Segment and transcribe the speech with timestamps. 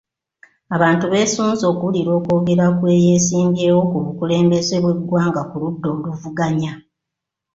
[0.75, 6.71] Abantu beesunze okuwulira okwogera kw'eyeesimbyewo ku bukulembeze bw'eggwanga ku ludda oluvuganya.